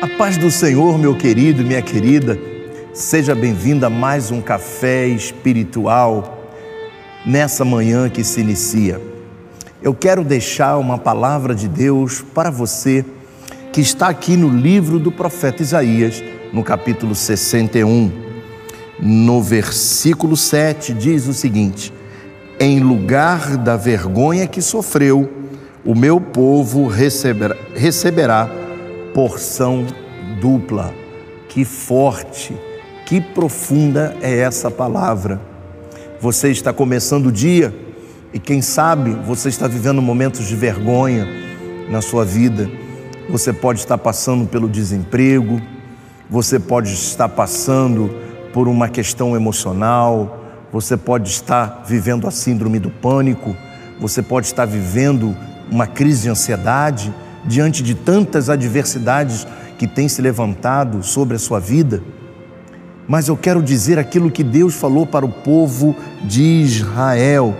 [0.00, 2.38] A paz do Senhor, meu querido e minha querida,
[2.94, 6.46] seja bem-vinda a mais um café espiritual
[7.26, 9.00] nessa manhã que se inicia.
[9.82, 13.04] Eu quero deixar uma palavra de Deus para você
[13.72, 16.22] que está aqui no livro do profeta Isaías,
[16.52, 18.12] no capítulo 61.
[19.00, 21.92] No versículo 7 diz o seguinte:
[22.60, 25.28] Em lugar da vergonha que sofreu,
[25.84, 28.57] o meu povo receberá, receberá
[29.18, 29.84] porção
[30.40, 30.94] dupla.
[31.48, 32.56] Que forte,
[33.04, 35.40] que profunda é essa palavra.
[36.20, 37.74] Você está começando o dia
[38.32, 41.26] e quem sabe você está vivendo momentos de vergonha
[41.90, 42.70] na sua vida.
[43.28, 45.60] Você pode estar passando pelo desemprego,
[46.30, 48.14] você pode estar passando
[48.52, 53.56] por uma questão emocional, você pode estar vivendo a síndrome do pânico,
[53.98, 55.36] você pode estar vivendo
[55.68, 57.12] uma crise de ansiedade
[57.44, 59.46] diante de tantas adversidades
[59.78, 62.02] que têm se levantado sobre a sua vida.
[63.06, 67.56] Mas eu quero dizer aquilo que Deus falou para o povo de Israel.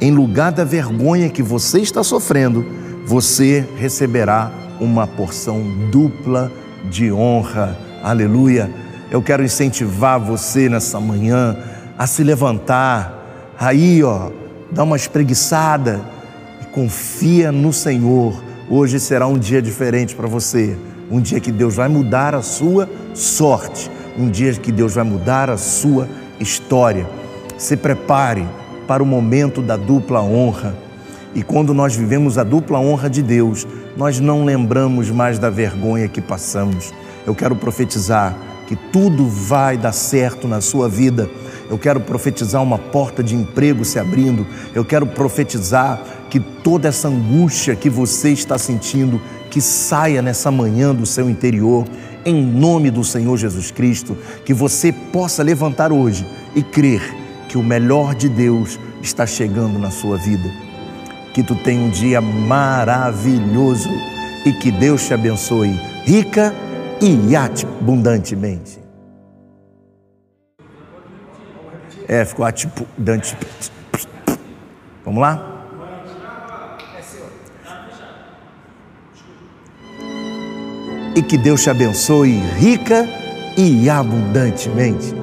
[0.00, 2.64] Em lugar da vergonha que você está sofrendo,
[3.06, 4.50] você receberá
[4.80, 6.50] uma porção dupla
[6.90, 7.76] de honra.
[8.02, 8.70] Aleluia.
[9.10, 11.56] Eu quero incentivar você nessa manhã
[11.98, 14.30] a se levantar, aí, ó,
[14.72, 16.00] dá uma espreguiçada
[16.62, 20.78] e confia no Senhor Hoje será um dia diferente para você,
[21.10, 25.50] um dia que Deus vai mudar a sua sorte, um dia que Deus vai mudar
[25.50, 27.04] a sua história.
[27.58, 28.46] Se prepare
[28.86, 30.72] para o momento da dupla honra.
[31.34, 36.06] E quando nós vivemos a dupla honra de Deus, nós não lembramos mais da vergonha
[36.06, 36.94] que passamos.
[37.26, 38.36] Eu quero profetizar
[38.68, 41.28] que tudo vai dar certo na sua vida.
[41.68, 44.46] Eu quero profetizar uma porta de emprego se abrindo.
[44.72, 46.00] Eu quero profetizar
[46.30, 51.84] que toda essa angústia que você está sentindo, que saia nessa manhã do seu interior,
[52.24, 57.02] em nome do Senhor Jesus Cristo, que você possa levantar hoje e crer
[57.48, 60.48] que o melhor de Deus está chegando na sua vida.
[61.34, 63.90] Que tu tenha um dia maravilhoso
[64.46, 66.54] e que Deus te abençoe rica
[67.00, 68.78] e abundantemente.
[72.06, 73.36] É, ficou atipudante.
[75.04, 75.59] Vamos lá?
[81.14, 83.08] E que Deus te abençoe rica
[83.56, 85.14] e abundantemente.